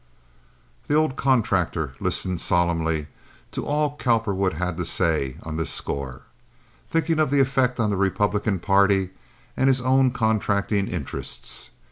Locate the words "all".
3.67-3.97